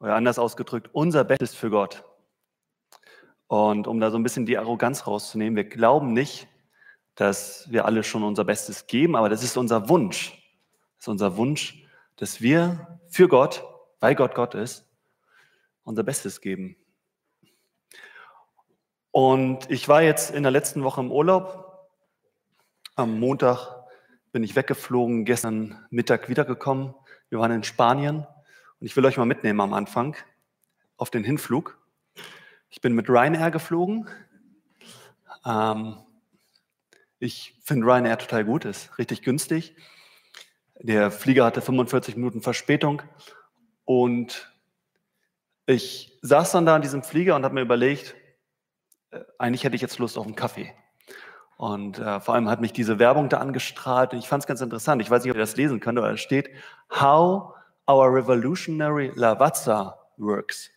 [0.00, 2.04] Oder anders ausgedrückt, unser Bestes für Gott.
[3.48, 6.48] Und um da so ein bisschen die Arroganz rauszunehmen, wir glauben nicht,
[7.14, 10.30] dass wir alle schon unser Bestes geben, aber das ist unser Wunsch.
[10.96, 11.82] Das ist unser Wunsch,
[12.16, 13.64] dass wir für Gott,
[14.00, 14.86] weil Gott Gott ist,
[15.82, 16.76] unser Bestes geben.
[19.10, 21.88] Und ich war jetzt in der letzten Woche im Urlaub.
[22.94, 23.74] Am Montag
[24.30, 26.94] bin ich weggeflogen, gestern Mittag wiedergekommen.
[27.30, 28.26] Wir waren in Spanien
[28.80, 30.16] und ich will euch mal mitnehmen am Anfang
[30.96, 31.78] auf den Hinflug.
[32.70, 34.08] Ich bin mit Ryanair geflogen.
[35.44, 35.96] Ähm,
[37.18, 39.74] ich finde Ryanair total gut, ist richtig günstig.
[40.80, 43.02] Der Flieger hatte 45 Minuten Verspätung
[43.84, 44.52] und
[45.66, 48.14] ich saß dann da in diesem Flieger und habe mir überlegt,
[49.10, 50.72] äh, eigentlich hätte ich jetzt Lust auf einen Kaffee.
[51.56, 54.12] Und äh, vor allem hat mich diese Werbung da angestrahlt.
[54.12, 55.02] Und ich fand es ganz interessant.
[55.02, 56.50] Ich weiß nicht, ob ihr das lesen könnt, aber da steht,
[56.88, 57.57] How
[57.88, 60.70] our revolutionary Lavazza works.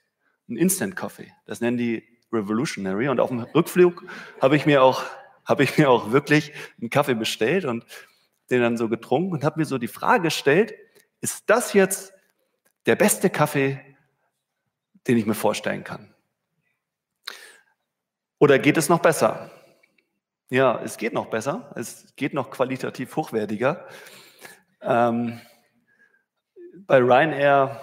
[0.50, 1.32] Ein Instant Coffee.
[1.46, 3.10] Das nennen die Revolutionary.
[3.10, 4.04] Und auf dem Rückflug
[4.42, 5.04] habe ich mir auch,
[5.46, 7.86] habe ich mir auch wirklich einen Kaffee bestellt und
[8.50, 10.74] den dann so getrunken und habe mir so die Frage gestellt,
[11.20, 12.14] ist das jetzt
[12.86, 13.80] der beste Kaffee,
[15.08, 16.14] den ich mir vorstellen kann?
[18.40, 19.52] Oder geht es noch besser?
[20.50, 21.72] Ja, es geht noch besser.
[21.76, 23.88] Es geht noch qualitativ hochwertiger.
[24.82, 25.40] Ähm,
[26.88, 27.82] bei Ryanair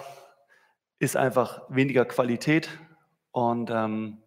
[0.99, 2.69] ist einfach weniger Qualität
[3.31, 4.17] und ähm,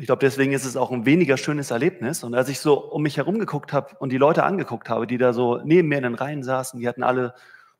[0.00, 2.24] ich glaube, deswegen ist es auch ein weniger schönes Erlebnis.
[2.24, 5.18] Und als ich so um mich herum geguckt habe und die Leute angeguckt habe, die
[5.18, 7.34] da so neben mir in den Reihen saßen, die hatten alle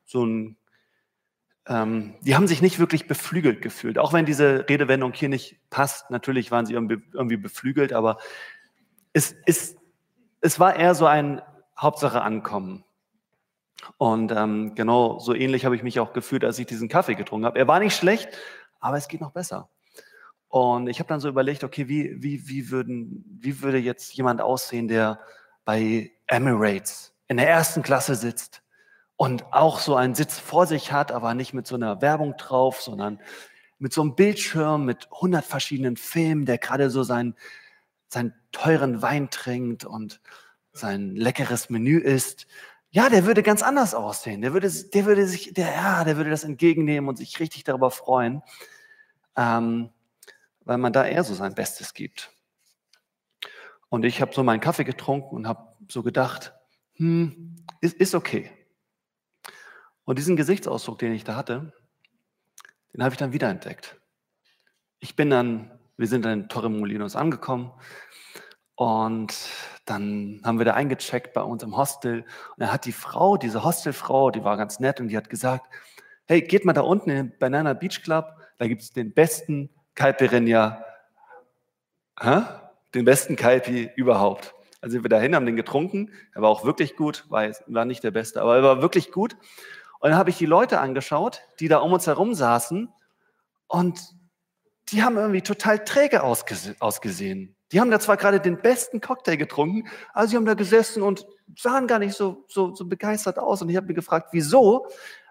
[0.05, 0.57] so ein,
[1.67, 3.99] ähm, die haben sich nicht wirklich beflügelt gefühlt.
[3.99, 8.19] Auch wenn diese Redewendung hier nicht passt, natürlich waren sie irgendwie beflügelt, aber
[9.15, 9.77] es, es,
[10.43, 11.41] es war eher so ein
[11.79, 12.85] Hauptsache Ankommen.
[13.99, 17.47] Und ähm, genau so ähnlich habe ich mich auch gefühlt, als ich diesen Kaffee getrunken
[17.47, 17.59] habe.
[17.59, 18.29] Er war nicht schlecht,
[18.81, 19.69] aber es geht noch besser.
[20.49, 24.41] Und ich habe dann so überlegt, okay, wie, wie, wie, würden, wie würde jetzt jemand
[24.41, 25.21] aussehen, der
[25.65, 28.63] bei Emirates in der ersten Klasse sitzt
[29.17, 32.81] und auch so einen Sitz vor sich hat, aber nicht mit so einer Werbung drauf,
[32.81, 33.21] sondern
[33.79, 37.37] mit so einem Bildschirm mit 100 verschiedenen Filmen, der gerade so seinen
[38.13, 40.21] seinen teuren Wein trinkt und
[40.73, 42.47] sein leckeres Menü isst,
[42.91, 44.41] ja, der würde ganz anders aussehen.
[44.43, 47.91] Der würde, der würde sich, der, ja, der würde das entgegennehmen und sich richtig darüber
[47.91, 48.43] freuen,
[49.37, 49.91] ähm,
[50.65, 52.33] weil man da eher so sein Bestes gibt.
[53.89, 56.53] Und ich habe so meinen Kaffee getrunken und habe so gedacht,
[56.95, 58.51] hm, ist, ist okay.
[60.05, 61.73] Und diesen Gesichtsausdruck, den ich da hatte,
[62.93, 64.01] den habe ich dann wiederentdeckt.
[64.99, 67.73] Ich bin dann wir sind dann in Torremolinos angekommen
[68.81, 69.35] und
[69.85, 72.21] dann haben wir da eingecheckt bei uns im Hostel.
[72.21, 75.67] Und dann hat die Frau, diese Hostelfrau, die war ganz nett und die hat gesagt,
[76.27, 79.69] hey, geht mal da unten in den Banana Beach Club, da gibt es den besten
[79.97, 80.83] Caipirinha,
[82.23, 82.41] hä?
[82.95, 84.55] den besten Caipi überhaupt.
[84.81, 88.03] Also sind wir dahin, haben den getrunken, er war auch wirklich gut, war, war nicht
[88.03, 89.37] der beste, aber er war wirklich gut.
[89.99, 92.91] Und dann habe ich die Leute angeschaut, die da um uns herum saßen
[93.67, 94.01] und
[94.89, 97.57] die haben irgendwie total träge ausgese ausgesehen.
[97.73, 101.27] Die haben da zwar gerade den besten Cocktail getrunken, aber sie haben da gesessen und
[101.57, 103.63] sahen gar nicht so, so, so begeistert aus.
[103.63, 104.89] Und ich habe mir gefragt, wieso?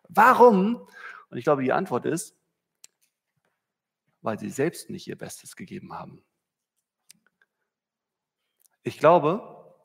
[0.08, 0.88] Warum?
[1.30, 2.36] Und ich glaube, die Antwort ist,
[4.22, 6.24] weil sie selbst nicht ihr Bestes gegeben haben.
[8.84, 9.76] Ich glaube,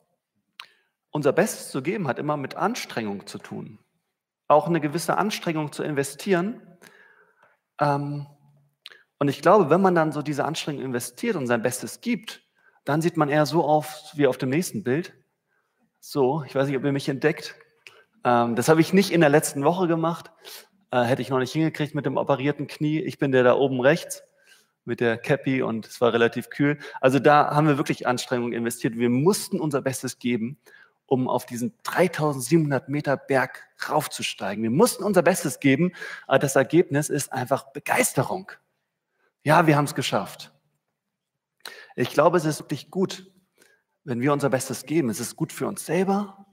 [1.11, 3.79] unser Bestes zu geben hat immer mit Anstrengung zu tun.
[4.47, 6.61] Auch eine gewisse Anstrengung zu investieren.
[7.79, 8.27] Ähm,
[9.17, 12.44] und ich glaube, wenn man dann so diese Anstrengung investiert und sein Bestes gibt,
[12.85, 15.13] dann sieht man eher so auf wie auf dem nächsten Bild.
[15.99, 17.55] So, ich weiß nicht, ob ihr mich entdeckt.
[18.23, 20.31] Ähm, das habe ich nicht in der letzten Woche gemacht.
[20.91, 23.01] Äh, hätte ich noch nicht hingekriegt mit dem operierten Knie.
[23.01, 24.23] Ich bin der da oben rechts
[24.85, 26.77] mit der Cappy und es war relativ kühl.
[27.01, 28.97] Also da haben wir wirklich Anstrengungen investiert.
[28.97, 30.59] Wir mussten unser Bestes geben,
[31.07, 34.63] um auf diesen 3700 Meter Berg raufzusteigen.
[34.63, 35.91] Wir mussten unser Bestes geben,
[36.27, 38.51] aber das Ergebnis ist einfach Begeisterung.
[39.43, 40.54] Ja, wir haben es geschafft.
[41.95, 43.31] Ich glaube, es ist wirklich gut,
[44.03, 45.09] wenn wir unser Bestes geben.
[45.09, 46.45] Es ist gut für uns selber,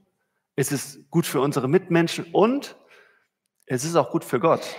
[0.55, 2.77] es ist gut für unsere Mitmenschen und
[3.65, 4.75] es ist auch gut für Gott.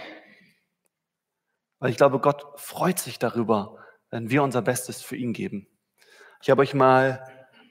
[1.79, 3.79] Weil ich glaube, Gott freut sich darüber,
[4.11, 5.67] wenn wir unser Bestes für ihn geben.
[6.41, 7.27] Ich habe euch mal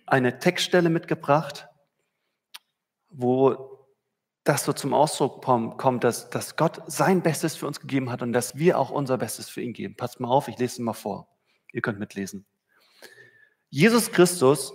[0.05, 1.67] eine Textstelle mitgebracht,
[3.09, 3.87] wo
[4.43, 8.33] das so zum Ausdruck kommt, dass, dass Gott sein Bestes für uns gegeben hat und
[8.33, 9.95] dass wir auch unser Bestes für ihn geben.
[9.95, 11.29] Passt mal auf, ich lese es mal vor.
[11.71, 12.45] Ihr könnt mitlesen.
[13.75, 14.71] Jesus Christus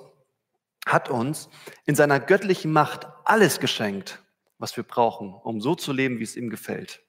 [0.84, 1.48] hat uns
[1.84, 4.20] in seiner göttlichen Macht alles geschenkt,
[4.58, 7.00] was wir brauchen, um so zu leben, wie es ihm gefällt.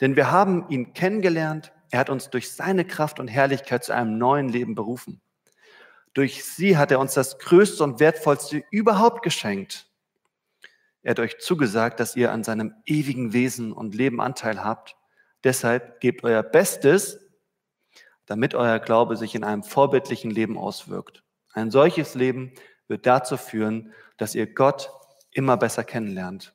[0.00, 4.16] Denn wir haben ihn kennengelernt, er hat uns durch seine Kraft und Herrlichkeit zu einem
[4.16, 5.20] neuen Leben berufen.
[6.14, 9.90] Durch sie hat er uns das Größte und Wertvollste überhaupt geschenkt.
[11.02, 14.94] Er hat euch zugesagt, dass ihr an seinem ewigen Wesen und Leben Anteil habt.
[15.42, 17.27] Deshalb gebt euer Bestes,
[18.28, 21.24] damit euer Glaube sich in einem vorbildlichen Leben auswirkt.
[21.54, 22.52] Ein solches Leben
[22.86, 24.92] wird dazu führen, dass ihr Gott
[25.30, 26.54] immer besser kennenlernt.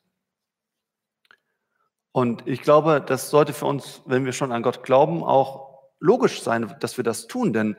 [2.12, 6.44] Und ich glaube, das sollte für uns, wenn wir schon an Gott glauben, auch logisch
[6.44, 7.76] sein, dass wir das tun, denn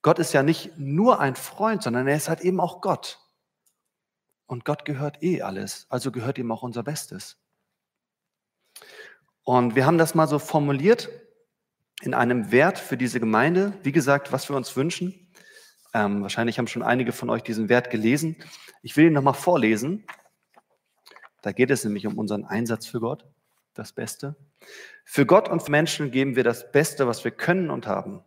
[0.00, 3.20] Gott ist ja nicht nur ein Freund, sondern er ist halt eben auch Gott.
[4.46, 7.36] Und Gott gehört eh alles, also gehört ihm auch unser Bestes.
[9.42, 11.10] Und wir haben das mal so formuliert
[12.02, 13.72] in einem Wert für diese Gemeinde.
[13.82, 15.28] Wie gesagt, was wir uns wünschen.
[15.94, 18.36] Ähm, wahrscheinlich haben schon einige von euch diesen Wert gelesen.
[18.82, 20.04] Ich will ihn nochmal vorlesen.
[21.42, 23.24] Da geht es nämlich um unseren Einsatz für Gott,
[23.74, 24.36] das Beste.
[25.04, 28.22] Für Gott und für Menschen geben wir das Beste, was wir können und haben.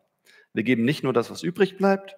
[0.54, 2.16] Wir geben nicht nur das, was übrig bleibt.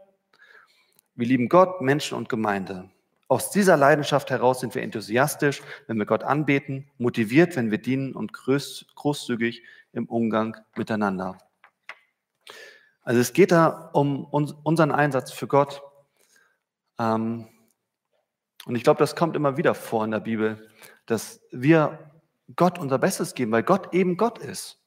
[1.15, 2.89] Wir lieben Gott, Menschen und Gemeinde.
[3.27, 8.13] Aus dieser Leidenschaft heraus sind wir enthusiastisch, wenn wir Gott anbeten, motiviert, wenn wir dienen
[8.13, 11.37] und großzügig im Umgang miteinander.
[13.07, 15.81] Also es geht da um unseren Einsatz für Gott.
[16.99, 17.47] Ähm,
[18.65, 20.69] und ich glaube, das kommt immer wieder vor in der Bibel,
[21.05, 22.11] dass wir
[22.57, 24.81] Gott unser Bestes geben, weil Gott eben Gott ist.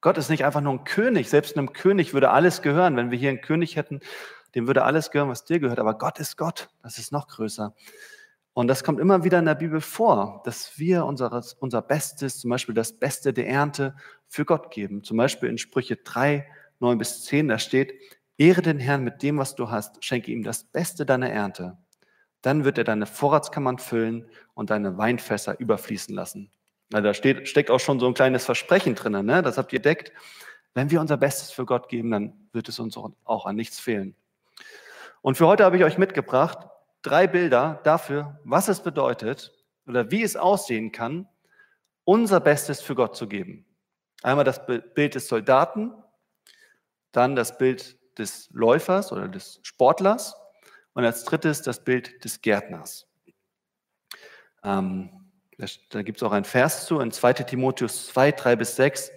[0.00, 1.28] Gott ist nicht einfach nur ein König.
[1.28, 2.94] Selbst einem König würde alles gehören.
[2.94, 3.98] Wenn wir hier einen König hätten,
[4.54, 5.80] dem würde alles gehören, was dir gehört.
[5.80, 6.68] Aber Gott ist Gott.
[6.84, 7.74] Das ist noch größer.
[8.52, 12.50] Und das kommt immer wieder in der Bibel vor, dass wir unseres, unser Bestes, zum
[12.50, 13.96] Beispiel das Beste der Ernte,
[14.28, 15.02] für Gott geben.
[15.02, 16.46] Zum Beispiel in Sprüche 3,
[16.80, 17.94] 9 bis 10, da steht,
[18.38, 21.78] Ehre den Herrn mit dem, was du hast, schenke ihm das Beste deiner Ernte.
[22.42, 26.50] Dann wird er deine Vorratskammern füllen und deine Weinfässer überfließen lassen.
[26.90, 29.42] Na, da steht, steckt auch schon so ein kleines Versprechen drin, ne?
[29.42, 30.12] das habt ihr deckt.
[30.74, 34.14] Wenn wir unser Bestes für Gott geben, dann wird es uns auch an nichts fehlen.
[35.22, 36.58] Und für heute habe ich euch mitgebracht
[37.02, 39.52] drei Bilder dafür, was es bedeutet
[39.86, 41.28] oder wie es aussehen kann,
[42.04, 43.64] unser Bestes für Gott zu geben.
[44.22, 45.92] Einmal das Bild des Soldaten,
[47.16, 50.36] dann das Bild des Läufers oder des Sportlers
[50.94, 53.06] und als drittes das Bild des Gärtners.
[54.64, 55.10] Ähm,
[55.90, 59.10] da gibt es auch ein Vers zu in 2 Timotheus 2, 3 bis 6.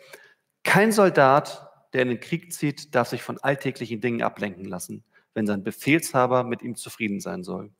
[0.63, 5.03] Kein Soldat, der in den Krieg zieht, darf sich von alltäglichen Dingen ablenken lassen,
[5.33, 7.71] wenn sein Befehlshaber mit ihm zufrieden sein soll.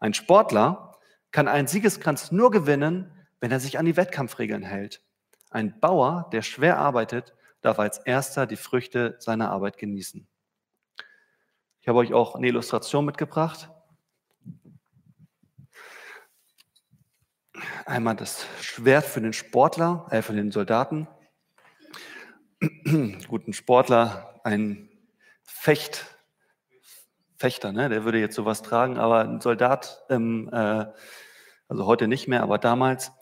[0.00, 0.92] Ein Sportler
[1.30, 5.02] kann einen Siegeskranz nur gewinnen, wenn er sich an die Wettkampfregeln hält.
[5.50, 7.34] Ein Bauer, der schwer arbeitet,
[7.66, 10.26] darf als erster die Früchte seiner Arbeit genießen.
[11.80, 13.70] Ich habe euch auch eine Illustration mitgebracht.
[17.84, 21.08] Einmal das Schwert für den Sportler, äh, für den Soldaten.
[23.28, 24.88] Guten Sportler, ein
[25.42, 26.06] Fecht,
[27.36, 27.88] Fechter, ne?
[27.88, 30.86] der würde jetzt sowas tragen, aber ein Soldat, ähm, äh,
[31.68, 33.12] also heute nicht mehr, aber damals.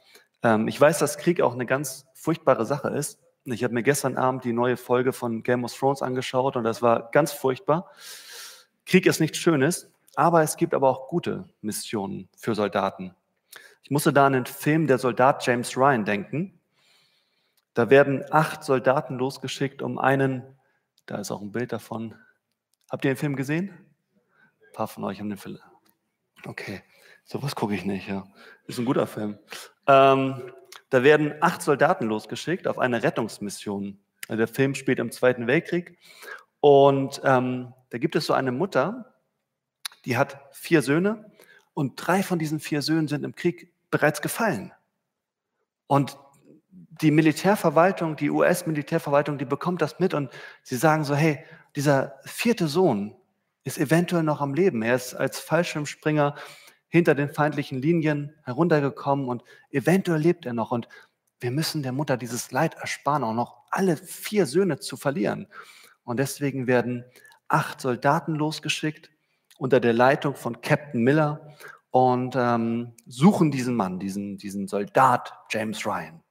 [0.42, 3.23] Ähm, ich weiß, dass Krieg auch eine ganz furchtbare Sache ist.
[3.46, 6.80] Ich habe mir gestern Abend die neue Folge von Game of Thrones angeschaut und das
[6.80, 7.90] war ganz furchtbar.
[8.86, 13.14] Krieg ist nichts Schönes, aber es gibt aber auch gute Missionen für Soldaten.
[13.82, 16.58] Ich musste da an den Film Der Soldat James Ryan denken.
[17.74, 20.42] Da werden acht Soldaten losgeschickt, um einen,
[21.04, 22.14] da ist auch ein Bild davon.
[22.90, 23.68] Habt ihr den Film gesehen?
[23.68, 25.58] Ein paar von euch haben den Film.
[26.46, 26.82] Okay,
[27.24, 28.26] sowas gucke ich nicht, ja.
[28.66, 29.38] Ist ein guter Film.
[29.86, 30.50] Ähm,
[30.90, 33.98] da werden acht Soldaten losgeschickt auf eine Rettungsmission.
[34.28, 35.98] Also der Film spielt im Zweiten Weltkrieg.
[36.60, 39.14] Und ähm, da gibt es so eine Mutter,
[40.04, 41.30] die hat vier Söhne
[41.74, 44.72] und drei von diesen vier Söhnen sind im Krieg bereits gefallen.
[45.86, 46.18] Und
[46.70, 50.30] die Militärverwaltung, die US-Militärverwaltung, die bekommt das mit und
[50.62, 51.44] sie sagen so, hey,
[51.76, 53.16] dieser vierte Sohn
[53.64, 54.82] ist eventuell noch am Leben.
[54.82, 56.36] Er ist als Fallschirmspringer
[56.94, 60.70] hinter den feindlichen Linien heruntergekommen und eventuell lebt er noch.
[60.70, 60.86] Und
[61.40, 65.48] wir müssen der Mutter dieses Leid ersparen, auch noch alle vier Söhne zu verlieren.
[66.04, 67.04] Und deswegen werden
[67.48, 69.10] acht Soldaten losgeschickt
[69.58, 71.56] unter der Leitung von Captain Miller
[71.90, 76.22] und ähm, suchen diesen Mann, diesen, diesen Soldat James Ryan.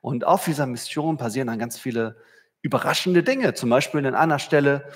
[0.00, 2.18] Und auf dieser Mission passieren dann ganz viele
[2.62, 3.54] überraschende Dinge.
[3.54, 4.92] Zum Beispiel an einer Stelle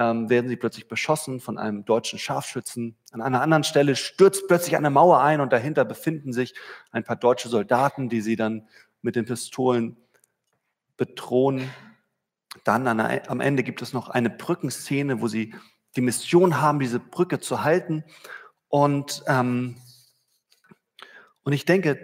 [0.00, 2.96] ähm, werden sie plötzlich beschossen von einem deutschen Scharfschützen.
[3.12, 6.54] An einer anderen Stelle stürzt plötzlich eine Mauer ein und dahinter befinden sich
[6.90, 8.66] ein paar deutsche Soldaten, die sie dann
[9.02, 9.98] mit den Pistolen
[10.96, 11.68] bedrohen.
[12.64, 15.54] Dann einer, am Ende gibt es noch eine Brückenszene, wo sie
[15.96, 18.02] die Mission haben, diese Brücke zu halten.
[18.68, 19.76] Und, ähm,
[21.42, 21.98] und ich denke,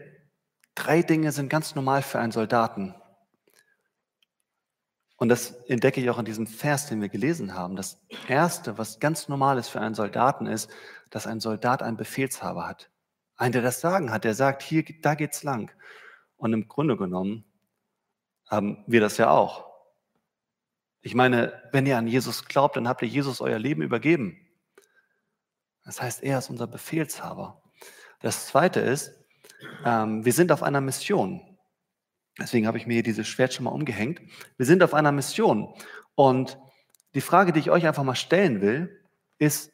[0.75, 2.95] drei Dinge sind ganz normal für einen Soldaten.
[5.16, 7.76] Und das entdecke ich auch in diesem Vers, den wir gelesen haben.
[7.76, 10.70] Das Erste, was ganz normal ist für einen Soldaten, ist,
[11.11, 12.90] dass ein Soldat einen Befehlshaber hat.
[13.37, 15.70] Einen, der das Sagen hat, der sagt, hier, da geht's lang.
[16.37, 17.44] Und im Grunde genommen
[18.46, 19.66] haben wir das ja auch.
[21.00, 24.38] Ich meine, wenn ihr an Jesus glaubt, dann habt ihr Jesus euer Leben übergeben.
[25.85, 27.62] Das heißt, er ist unser Befehlshaber.
[28.20, 29.12] Das Zweite ist,
[29.85, 31.56] ähm, wir sind auf einer Mission.
[32.38, 34.21] Deswegen habe ich mir hier dieses Schwert schon mal umgehängt.
[34.57, 35.75] Wir sind auf einer Mission.
[36.14, 36.59] Und
[37.14, 39.05] die Frage, die ich euch einfach mal stellen will,
[39.38, 39.73] ist,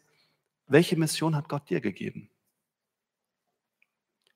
[0.66, 2.30] welche Mission hat Gott dir gegeben?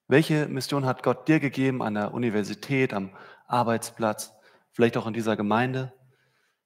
[0.09, 3.17] Welche Mission hat Gott dir gegeben an der Universität, am
[3.47, 4.33] Arbeitsplatz,
[4.73, 5.93] vielleicht auch in dieser Gemeinde,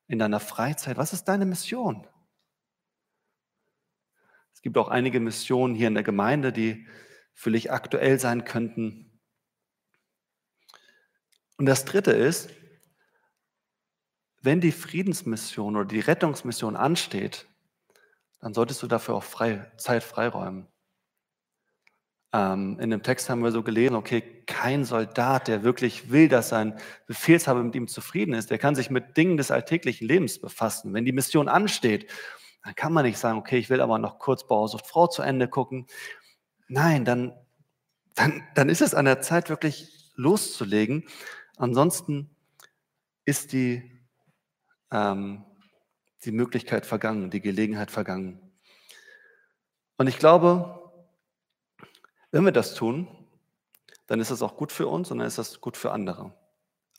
[0.08, 0.96] in deiner Freizeit?
[0.96, 2.06] Was ist deine Mission?
[4.52, 6.86] Es gibt auch einige Missionen hier in der Gemeinde, die
[7.32, 9.09] völlig aktuell sein könnten.
[11.60, 12.48] Und das Dritte ist,
[14.40, 17.48] wenn die Friedensmission oder die Rettungsmission ansteht,
[18.40, 20.68] dann solltest du dafür auch frei, Zeit freiräumen.
[22.32, 26.48] Ähm, in dem Text haben wir so gelesen, okay, kein Soldat, der wirklich will, dass
[26.48, 30.94] sein Befehlshaber mit ihm zufrieden ist, der kann sich mit Dingen des alltäglichen Lebens befassen.
[30.94, 32.10] Wenn die Mission ansteht,
[32.64, 35.46] dann kann man nicht sagen, okay, ich will aber noch kurz Bauersucht Frau zu Ende
[35.46, 35.88] gucken.
[36.68, 37.34] Nein, dann,
[38.14, 41.04] dann, dann ist es an der Zeit, wirklich loszulegen.
[41.60, 42.34] Ansonsten
[43.26, 43.82] ist die,
[44.90, 45.44] ähm,
[46.24, 48.40] die Möglichkeit vergangen, die Gelegenheit vergangen.
[49.98, 50.90] Und ich glaube,
[52.30, 53.08] wenn wir das tun,
[54.06, 56.32] dann ist das auch gut für uns und dann ist das gut für andere.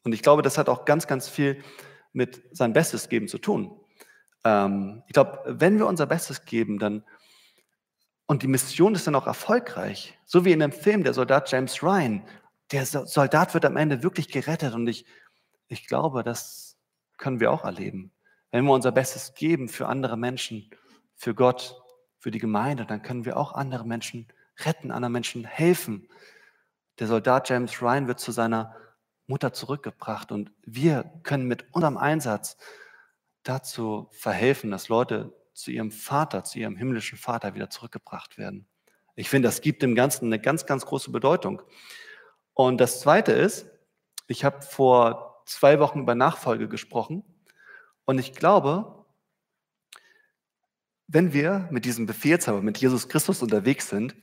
[0.03, 1.63] Und ich glaube, das hat auch ganz, ganz viel
[2.13, 3.79] mit sein Bestes geben zu tun.
[4.43, 7.03] Ähm, ich glaube, wenn wir unser Bestes geben, dann
[8.27, 11.81] und die Mission ist dann auch erfolgreich, so wie in dem Film der Soldat James
[11.81, 12.23] Ryan.
[12.71, 15.05] Der Soldat wird am Ende wirklich gerettet und ich,
[15.67, 16.77] ich glaube, das
[17.17, 18.11] können wir auch erleben.
[18.49, 20.69] Wenn wir unser Bestes geben für andere Menschen,
[21.15, 21.81] für Gott,
[22.19, 24.27] für die Gemeinde, dann können wir auch andere Menschen
[24.59, 26.07] retten, anderen Menschen helfen.
[26.99, 28.75] Der Soldat James Ryan wird zu seiner
[29.27, 32.57] Mutter zurückgebracht und wir können mit unserem Einsatz
[33.43, 38.67] dazu verhelfen, dass Leute zu ihrem Vater, zu ihrem himmlischen Vater wieder zurückgebracht werden.
[39.15, 41.61] Ich finde, das gibt dem Ganzen eine ganz, ganz große Bedeutung.
[42.67, 43.65] Und das Zweite ist,
[44.27, 47.23] ich habe vor zwei Wochen über Nachfolge gesprochen
[48.05, 49.03] und ich glaube,
[51.07, 54.15] wenn wir mit diesem Befehlshaber, mit Jesus Christus unterwegs sind,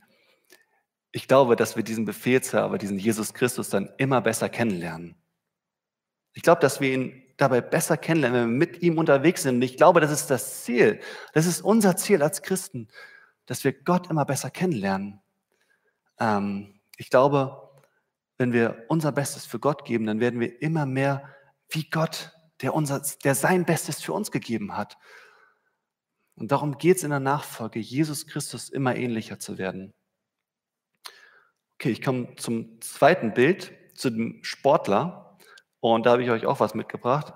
[1.11, 5.15] ich glaube, dass wir diesen Befehlshaber, diesen Jesus Christus dann immer besser kennenlernen.
[6.33, 9.55] Ich glaube, dass wir ihn dabei besser kennenlernen, wenn wir mit ihm unterwegs sind.
[9.55, 11.01] Und ich glaube, das ist das Ziel.
[11.33, 12.87] Das ist unser Ziel als Christen,
[13.45, 15.19] dass wir Gott immer besser kennenlernen.
[16.19, 17.68] Ähm, ich glaube,
[18.39, 21.35] wenn wir unser Bestes für Gott geben, dann werden wir immer mehr
[21.69, 22.31] wie Gott,
[22.61, 24.97] der, unser, der sein Bestes für uns gegeben hat.
[26.35, 29.93] Und darum geht es in der Nachfolge, Jesus Christus immer ähnlicher zu werden.
[31.75, 35.37] Okay, ich komme zum zweiten Bild, zu dem Sportler.
[35.81, 37.33] Und da habe ich euch auch was mitgebracht,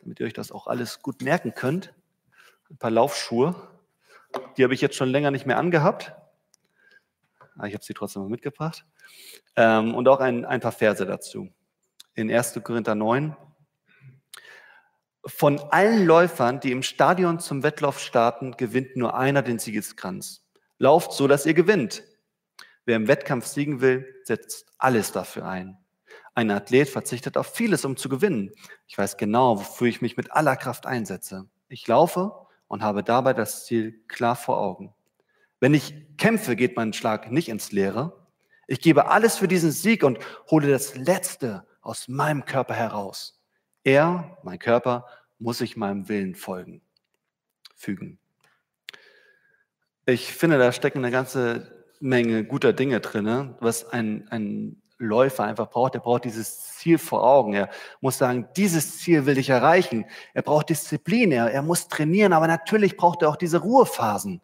[0.00, 1.94] damit ihr euch das auch alles gut merken könnt.
[2.68, 3.54] Ein paar Laufschuhe.
[4.56, 6.12] Die habe ich jetzt schon länger nicht mehr angehabt.
[7.54, 8.84] Aber ah, ich habe sie trotzdem mal mitgebracht.
[9.56, 11.48] Ähm, und auch ein, ein paar Verse dazu.
[12.14, 12.60] In 1.
[12.62, 13.36] Korinther 9.
[15.24, 20.46] Von allen Läufern, die im Stadion zum Wettlauf starten, gewinnt nur einer den Siegeskranz.
[20.78, 22.04] Lauft so, dass ihr gewinnt.
[22.84, 25.78] Wer im Wettkampf siegen will, setzt alles dafür ein.
[26.34, 28.52] Ein Athlet verzichtet auf vieles, um zu gewinnen.
[28.86, 31.48] Ich weiß genau, wofür ich mich mit aller Kraft einsetze.
[31.68, 32.32] Ich laufe
[32.68, 34.94] und habe dabei das Ziel klar vor Augen.
[35.60, 38.25] Wenn ich kämpfe, geht mein Schlag nicht ins Leere.
[38.66, 40.18] Ich gebe alles für diesen Sieg und
[40.50, 43.40] hole das Letzte aus meinem Körper heraus.
[43.84, 45.06] Er, mein Körper,
[45.38, 46.82] muss sich meinem Willen folgen,
[47.76, 48.18] fügen.
[50.06, 55.68] Ich finde, da stecken eine ganze Menge guter Dinge drin, was ein, ein Läufer einfach
[55.70, 55.94] braucht.
[55.94, 57.52] Er braucht dieses Ziel vor Augen.
[57.52, 57.70] Er
[58.00, 60.06] muss sagen, dieses Ziel will ich erreichen.
[60.32, 61.32] Er braucht Disziplin.
[61.32, 62.32] Er, er muss trainieren.
[62.32, 64.40] Aber natürlich braucht er auch diese Ruhephasen.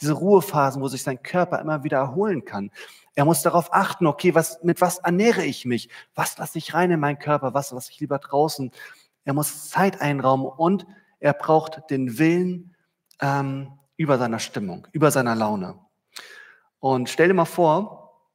[0.00, 2.70] Diese Ruhephasen, wo sich sein Körper immer wieder erholen kann.
[3.14, 5.88] Er muss darauf achten, okay, was, mit was ernähre ich mich?
[6.14, 7.54] Was lasse ich rein in meinen Körper?
[7.54, 8.70] Was lasse ich lieber draußen?
[9.24, 10.86] Er muss Zeit einraumen und
[11.20, 12.74] er braucht den Willen
[13.20, 15.78] ähm, über seiner Stimmung, über seiner Laune.
[16.80, 18.26] Und stell dir mal vor,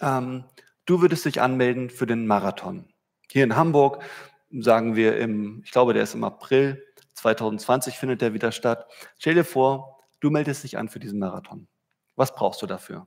[0.00, 0.44] ähm,
[0.86, 2.92] du würdest dich anmelden für den Marathon.
[3.30, 4.02] Hier in Hamburg
[4.50, 6.84] sagen wir im, ich glaube, der ist im April
[7.14, 8.86] 2020 findet der wieder statt.
[9.18, 9.93] Stell dir vor,
[10.24, 11.68] du meldest dich an für diesen Marathon.
[12.16, 13.06] Was brauchst du dafür?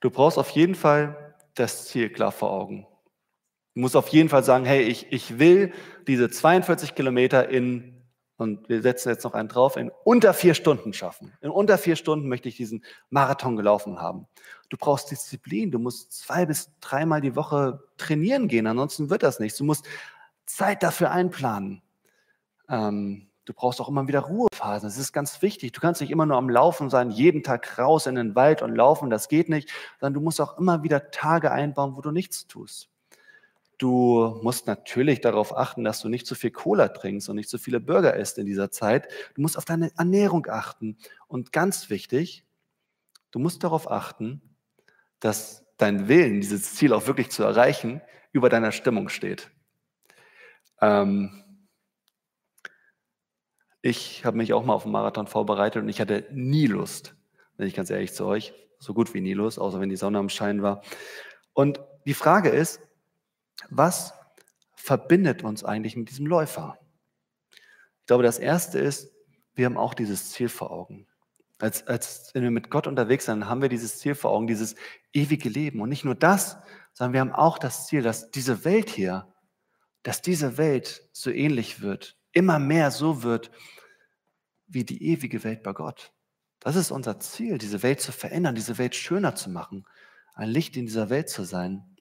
[0.00, 2.86] Du brauchst auf jeden Fall das Ziel klar vor Augen.
[3.74, 5.72] Du musst auf jeden Fall sagen, hey, ich, ich will
[6.06, 8.02] diese 42 Kilometer in,
[8.36, 11.32] und wir setzen jetzt noch einen drauf, in unter vier Stunden schaffen.
[11.40, 14.26] In unter vier Stunden möchte ich diesen Marathon gelaufen haben.
[14.68, 15.70] Du brauchst Disziplin.
[15.70, 19.58] Du musst zwei bis dreimal die Woche trainieren gehen, ansonsten wird das nichts.
[19.58, 19.86] Du musst
[20.46, 21.82] Zeit dafür einplanen.
[22.68, 24.86] Ähm, du brauchst auch immer wieder Ruhephasen.
[24.86, 25.72] Das ist ganz wichtig.
[25.72, 28.74] Du kannst nicht immer nur am Laufen sein, jeden Tag raus in den Wald und
[28.74, 29.08] laufen.
[29.08, 29.70] Das geht nicht.
[29.98, 32.90] Sondern du musst auch immer wieder Tage einbauen, wo du nichts tust.
[33.78, 37.58] Du musst natürlich darauf achten, dass du nicht zu viel Cola trinkst und nicht zu
[37.58, 39.08] viele Burger isst in dieser Zeit.
[39.34, 40.98] Du musst auf deine Ernährung achten.
[41.26, 42.44] Und ganz wichtig,
[43.30, 44.42] du musst darauf achten,
[45.20, 48.02] dass dein Willen, dieses Ziel auch wirklich zu erreichen,
[48.32, 49.50] über deiner Stimmung steht.
[50.82, 51.44] Ähm
[53.80, 57.14] ich habe mich auch mal auf einen Marathon vorbereitet und ich hatte nie Lust,
[57.56, 60.18] bin ich ganz ehrlich zu euch, so gut wie nie Lust, außer wenn die Sonne
[60.18, 60.82] am Schein war.
[61.52, 62.80] Und die Frage ist,
[63.70, 64.14] was
[64.74, 66.78] verbindet uns eigentlich mit diesem Läufer?
[68.00, 69.12] Ich glaube, das Erste ist,
[69.54, 71.06] wir haben auch dieses Ziel vor Augen.
[71.58, 74.76] Als, als wenn wir mit Gott unterwegs sind, haben wir dieses Ziel vor Augen, dieses
[75.12, 75.80] ewige Leben.
[75.80, 76.56] Und nicht nur das,
[76.92, 79.26] sondern wir haben auch das Ziel, dass diese Welt hier,
[80.04, 83.50] dass diese Welt so ähnlich wird, immer mehr so wird
[84.68, 86.12] wie die ewige Welt bei Gott.
[86.60, 89.84] Das ist unser Ziel, diese Welt zu verändern, diese Welt schöner zu machen,
[90.34, 91.96] ein Licht in dieser Welt zu sein.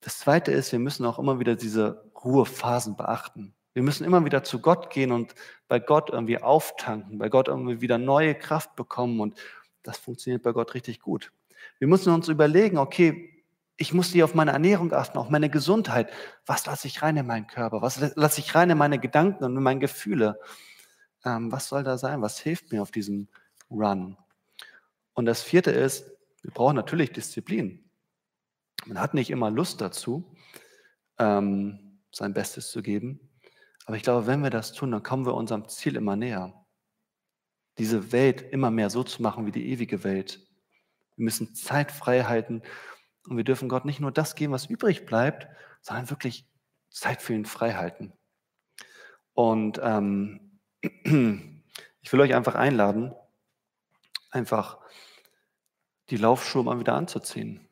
[0.00, 3.54] Das Zweite ist, wir müssen auch immer wieder diese Ruhephasen beachten.
[3.72, 5.34] Wir müssen immer wieder zu Gott gehen und
[5.68, 9.38] bei Gott irgendwie auftanken, bei Gott irgendwie wieder neue Kraft bekommen und
[9.82, 11.32] das funktioniert bei Gott richtig gut.
[11.78, 13.33] Wir müssen uns überlegen, okay,
[13.76, 16.12] ich muss hier auf meine Ernährung achten, auf meine Gesundheit.
[16.46, 17.82] Was lasse ich rein in meinen Körper?
[17.82, 20.38] Was lasse ich rein in meine Gedanken und in meine Gefühle?
[21.24, 22.22] Ähm, was soll da sein?
[22.22, 23.28] Was hilft mir auf diesem
[23.70, 24.16] Run?
[25.14, 26.10] Und das vierte ist,
[26.42, 27.84] wir brauchen natürlich Disziplin.
[28.86, 30.36] Man hat nicht immer Lust dazu,
[31.18, 33.30] ähm, sein Bestes zu geben.
[33.86, 36.64] Aber ich glaube, wenn wir das tun, dann kommen wir unserem Ziel immer näher.
[37.78, 40.46] Diese Welt immer mehr so zu machen wie die ewige Welt.
[41.16, 42.62] Wir müssen Zeit frei halten
[43.28, 45.48] und wir dürfen Gott nicht nur das geben, was übrig bleibt,
[45.80, 46.46] sondern wirklich
[46.90, 48.12] Zeit für ihn frei halten.
[49.32, 53.14] Und ähm, ich will euch einfach einladen,
[54.30, 54.78] einfach
[56.10, 57.66] die Laufschuhe mal wieder anzuziehen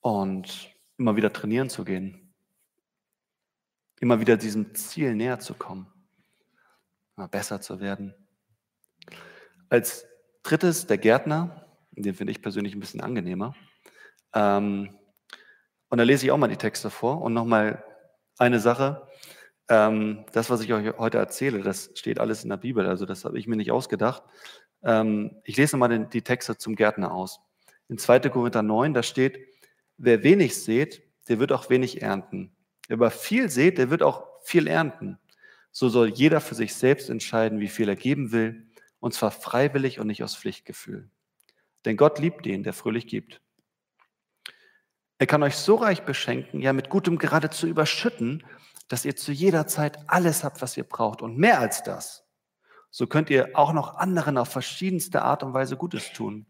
[0.00, 2.26] und immer wieder trainieren zu gehen
[4.00, 5.86] immer wieder diesem Ziel näher zu kommen,
[7.16, 8.14] immer besser zu werden.
[9.68, 10.06] Als
[10.42, 11.65] drittes der Gärtner,
[12.04, 13.54] den finde ich persönlich ein bisschen angenehmer.
[14.34, 14.96] Ähm,
[15.88, 17.84] und da lese ich auch mal die Texte vor und nochmal
[18.38, 19.06] eine Sache.
[19.68, 23.24] Ähm, das, was ich euch heute erzähle, das steht alles in der Bibel, also das
[23.24, 24.22] habe ich mir nicht ausgedacht.
[24.82, 27.40] Ähm, ich lese nochmal die Texte zum Gärtner aus.
[27.88, 28.20] In 2.
[28.30, 29.38] Korinther 9, da steht,
[29.96, 32.54] wer wenig sät, der wird auch wenig ernten.
[32.88, 35.18] Wer aber viel sät, der wird auch viel ernten.
[35.72, 38.66] So soll jeder für sich selbst entscheiden, wie viel er geben will,
[39.00, 41.10] und zwar freiwillig und nicht aus Pflichtgefühl.
[41.86, 43.40] Denn Gott liebt den, der fröhlich gibt.
[45.18, 48.44] Er kann euch so reich beschenken, ja mit Gutem geradezu überschütten,
[48.88, 52.24] dass ihr zu jeder Zeit alles habt, was ihr braucht und mehr als das.
[52.90, 56.46] So könnt ihr auch noch anderen auf verschiedenste Art und Weise Gutes tun.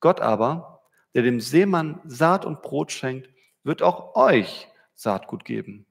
[0.00, 0.82] Gott aber,
[1.14, 3.30] der dem Seemann Saat und Brot schenkt,
[3.64, 5.86] wird auch euch Saatgut geben.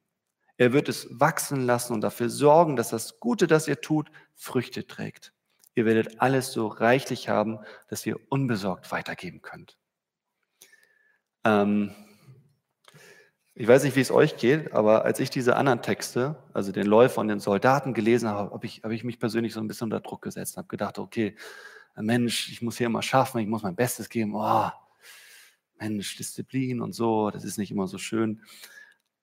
[0.58, 4.88] Er wird es wachsen lassen und dafür sorgen, dass das Gute, das ihr tut, Früchte
[4.88, 5.35] trägt.
[5.76, 7.60] Ihr werdet alles so reichlich haben,
[7.90, 9.78] dass ihr unbesorgt weitergeben könnt.
[11.44, 11.92] Ähm,
[13.54, 16.88] ich weiß nicht, wie es euch geht, aber als ich diese anderen Texte, also den
[16.88, 19.86] Läufer und den Soldaten gelesen habe, habe ich, habe ich mich persönlich so ein bisschen
[19.86, 21.36] unter Druck gesetzt und habe gedacht, okay,
[21.96, 24.34] Mensch, ich muss hier immer schaffen, ich muss mein Bestes geben.
[24.36, 24.70] Oh,
[25.80, 28.42] Mensch, Disziplin und so, das ist nicht immer so schön.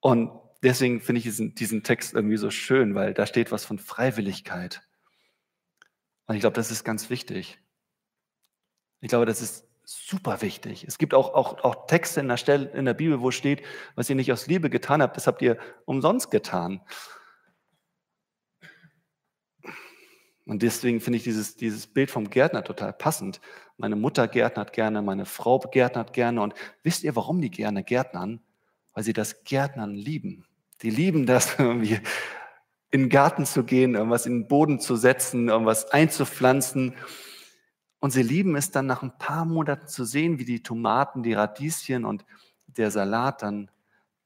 [0.00, 0.30] Und
[0.62, 4.82] deswegen finde ich diesen, diesen Text irgendwie so schön, weil da steht was von Freiwilligkeit.
[6.33, 7.61] Und ich glaube, das ist ganz wichtig.
[9.03, 10.85] Ich glaube, das ist super wichtig.
[10.85, 13.62] Es gibt auch, auch, auch Texte in der, Stelle, in der Bibel, wo steht,
[13.97, 16.81] was ihr nicht aus Liebe getan habt, das habt ihr umsonst getan.
[20.47, 23.40] Und deswegen finde ich dieses, dieses Bild vom Gärtner total passend.
[23.77, 26.40] Meine Mutter gärtnert gerne, meine Frau gärtnert gerne.
[26.40, 28.40] Und wisst ihr, warum die gerne gärtnern?
[28.95, 30.45] weil sie das Gärtnern lieben.
[30.83, 32.01] Die lieben das, irgendwie
[32.92, 36.94] in den Garten zu gehen, irgendwas in den Boden zu setzen, irgendwas einzupflanzen.
[38.00, 41.33] Und sie lieben es dann nach ein paar Monaten zu sehen, wie die Tomaten, die
[41.33, 42.24] Radieschen und
[42.66, 43.70] der Salat dann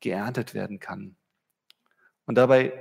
[0.00, 1.16] geerntet werden kann.
[2.26, 2.72] Und dabei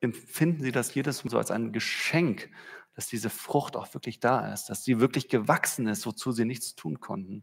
[0.00, 2.48] empfinden sie das jedes Mal so als ein Geschenk,
[2.94, 6.76] dass diese Frucht auch wirklich da ist, dass sie wirklich gewachsen ist, wozu sie nichts
[6.76, 7.42] tun konnten,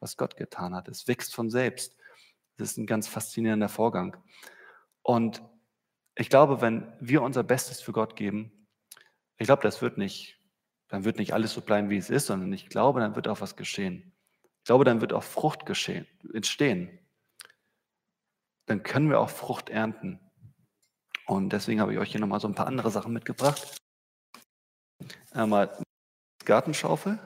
[0.00, 0.88] was Gott getan hat.
[0.88, 1.96] Es wächst von selbst.
[2.56, 4.16] Das ist ein ganz faszinierender Vorgang.
[5.02, 5.40] Und
[6.18, 8.66] ich glaube, wenn wir unser Bestes für Gott geben,
[9.36, 10.36] ich glaube, das wird nicht,
[10.88, 13.40] dann wird nicht alles so bleiben, wie es ist, sondern ich glaube, dann wird auch
[13.40, 14.12] was geschehen.
[14.58, 16.98] Ich glaube, dann wird auch Frucht geschehen, entstehen.
[18.66, 20.18] Dann können wir auch Frucht ernten.
[21.26, 23.78] Und deswegen habe ich euch hier nochmal so ein paar andere Sachen mitgebracht.
[25.30, 25.78] Einmal
[26.44, 27.18] Gartenschaufel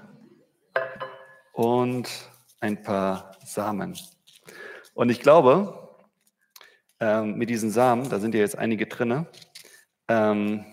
[1.55, 2.11] und
[2.61, 3.99] ein paar Samen.
[4.93, 5.82] Und ich glaube,
[7.03, 9.27] ähm, mit diesen Samen, da sind ja jetzt einige drinne,
[10.07, 10.65] ähm,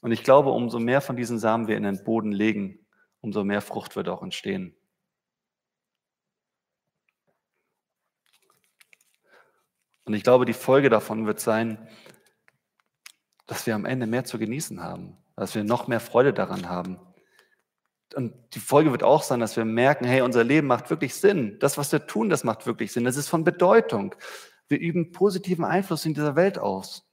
[0.00, 2.86] und ich glaube, umso mehr von diesen Samen wir in den Boden legen,
[3.20, 4.76] umso mehr Frucht wird auch entstehen.
[10.04, 11.88] Und ich glaube, die Folge davon wird sein,
[13.46, 16.98] dass wir am Ende mehr zu genießen haben, dass wir noch mehr Freude daran haben.
[18.14, 21.58] Und die Folge wird auch sein, dass wir merken, hey, unser Leben macht wirklich Sinn.
[21.58, 23.04] Das, was wir tun, das macht wirklich Sinn.
[23.04, 24.14] Das ist von Bedeutung.
[24.68, 27.04] Wir üben positiven Einfluss in dieser Welt aus.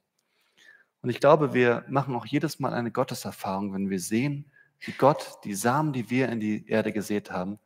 [1.01, 5.39] Und ich glaube, wir machen auch jedes Mal eine Gotteserfahrung, wenn wir sehen, wie Gott
[5.43, 7.59] die Samen, die wir in die Erde gesät haben,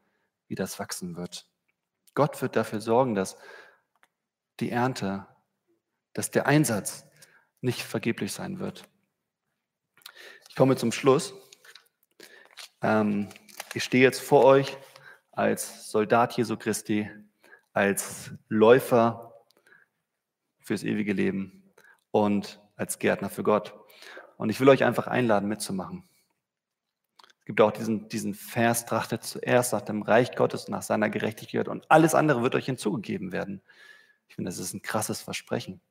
[0.47, 1.47] wie das wachsen wird.
[2.13, 3.37] Gott wird dafür sorgen, dass
[4.59, 5.25] die Ernte,
[6.13, 7.05] dass der Einsatz
[7.61, 8.87] nicht vergeblich sein wird.
[10.49, 11.33] Ich komme zum Schluss.
[12.81, 13.29] Ähm,
[13.73, 14.77] ich stehe jetzt vor euch
[15.31, 17.09] als Soldat Jesu Christi,
[17.71, 19.28] als Läufer
[20.69, 21.63] fürs ewige Leben
[22.11, 23.73] und als Gärtner für Gott.
[24.37, 26.03] Und ich will euch einfach einladen, mitzumachen.
[27.39, 31.67] Es gibt auch diesen, diesen Vers, trachtet zuerst nach dem Reich Gottes, nach seiner Gerechtigkeit
[31.67, 33.63] und alles andere wird euch hinzugegeben werden.
[34.27, 35.81] Ich finde, das ist ein krasses Versprechen.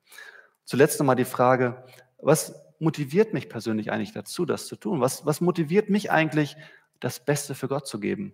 [0.63, 1.83] Zuletzt nochmal die Frage,
[2.17, 5.01] was motiviert mich persönlich eigentlich dazu, das zu tun?
[5.01, 6.55] Was, was motiviert mich eigentlich,
[7.01, 8.33] das Beste für Gott zu geben?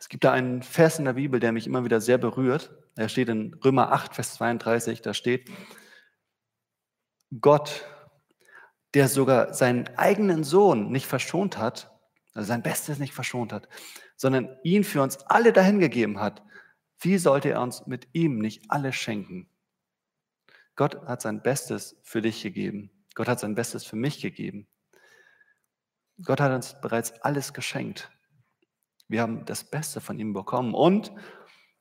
[0.00, 2.72] Es gibt da einen Vers in der Bibel, der mich immer wieder sehr berührt.
[2.96, 5.50] Er steht in Römer 8, Vers 32, da steht,
[7.38, 7.86] Gott,
[8.94, 11.90] der sogar seinen eigenen Sohn nicht verschont hat,
[12.32, 13.68] also sein Bestes nicht verschont hat,
[14.16, 16.42] sondern ihn für uns alle dahingegeben hat,
[16.98, 19.48] wie sollte er uns mit ihm nicht alle schenken?
[20.76, 22.90] Gott hat sein Bestes für dich gegeben.
[23.14, 24.66] Gott hat sein Bestes für mich gegeben.
[26.22, 28.10] Gott hat uns bereits alles geschenkt.
[29.10, 31.12] Wir haben das Beste von ihm bekommen und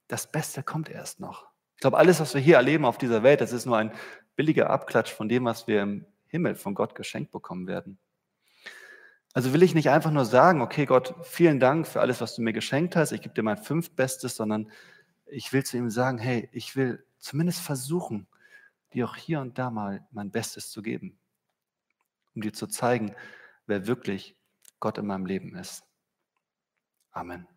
[0.07, 1.47] das Beste kommt erst noch.
[1.75, 3.93] Ich glaube, alles, was wir hier erleben auf dieser Welt, das ist nur ein
[4.35, 7.99] billiger Abklatsch von dem, was wir im Himmel von Gott geschenkt bekommen werden.
[9.33, 12.41] Also will ich nicht einfach nur sagen, okay Gott, vielen Dank für alles, was du
[12.41, 14.71] mir geschenkt hast, ich gebe dir mein Fünftbestes, sondern
[15.27, 18.25] ich will zu ihm sagen, hey, ich will zumindest versuchen,
[18.93, 21.19] dir auch hier und da mal mein Bestes zu geben,
[22.33, 23.13] um dir zu zeigen,
[23.67, 24.35] wer wirklich
[24.79, 25.83] Gott in meinem Leben ist.
[27.11, 27.47] Amen.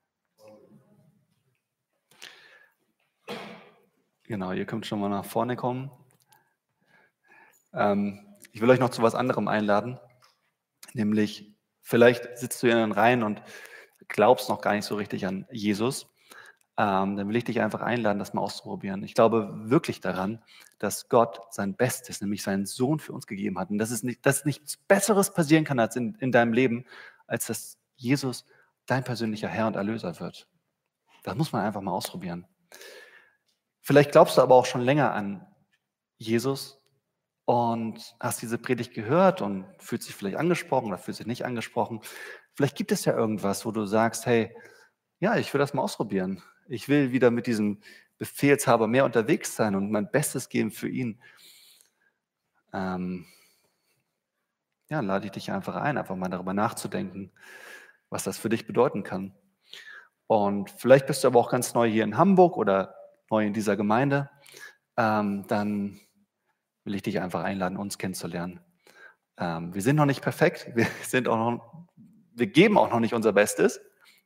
[4.24, 5.90] Genau, ihr könnt schon mal nach vorne kommen.
[7.74, 8.20] Ähm,
[8.52, 9.98] ich will euch noch zu was anderem einladen,
[10.94, 13.42] nämlich vielleicht sitzt du in den Reihen und
[14.08, 16.06] glaubst noch gar nicht so richtig an Jesus.
[16.78, 19.02] Ähm, dann will ich dich einfach einladen, das mal auszuprobieren.
[19.04, 20.42] Ich glaube wirklich daran,
[20.78, 23.68] dass Gott sein Bestes, nämlich seinen Sohn für uns gegeben hat.
[23.68, 26.86] Und dass, es nicht, dass nichts Besseres passieren kann als in, in deinem Leben,
[27.26, 28.46] als dass Jesus
[28.86, 30.48] dein persönlicher Herr und Erlöser wird.
[31.22, 32.46] Das muss man einfach mal ausprobieren.
[33.80, 35.46] Vielleicht glaubst du aber auch schon länger an
[36.18, 36.80] Jesus
[37.44, 42.00] und hast diese Predigt gehört und fühlst dich vielleicht angesprochen oder fühlst dich nicht angesprochen.
[42.54, 44.54] Vielleicht gibt es ja irgendwas, wo du sagst, hey,
[45.18, 46.42] ja, ich will das mal ausprobieren.
[46.68, 47.80] Ich will wieder mit diesem
[48.18, 51.20] Befehlshaber mehr unterwegs sein und mein Bestes geben für ihn.
[52.72, 53.26] Ähm,
[54.88, 57.32] ja, lade ich dich einfach ein, einfach mal darüber nachzudenken,
[58.12, 59.35] was das für dich bedeuten kann.
[60.27, 62.94] Und vielleicht bist du aber auch ganz neu hier in Hamburg oder
[63.31, 64.31] neu in dieser Gemeinde.
[64.96, 65.98] Ähm, dann
[66.85, 68.61] will ich dich einfach einladen, uns kennenzulernen.
[69.38, 71.87] Ähm, wir sind noch nicht perfekt, wir sind auch noch,
[72.35, 73.81] wir geben auch noch nicht unser Bestes,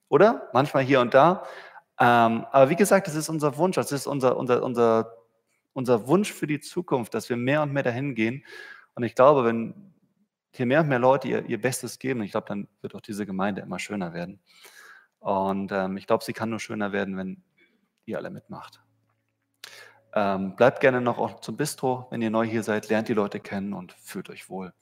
[0.08, 0.50] oder?
[0.52, 1.44] Manchmal hier und da.
[1.98, 5.12] Ähm, aber wie gesagt, das ist unser Wunsch, das ist unser, unser, unser,
[5.72, 8.44] unser Wunsch für die Zukunft, dass wir mehr und mehr dahin gehen.
[8.94, 9.94] Und ich glaube, wenn
[10.56, 13.26] hier mehr und mehr Leute ihr, ihr Bestes geben, ich glaube, dann wird auch diese
[13.26, 14.40] Gemeinde immer schöner werden.
[15.18, 17.42] Und ähm, ich glaube, sie kann nur schöner werden, wenn
[18.04, 18.82] ihr alle mitmacht.
[20.14, 23.40] Ähm, bleibt gerne noch auch zum Bistro, wenn ihr neu hier seid, lernt die Leute
[23.40, 24.72] kennen und fühlt euch wohl.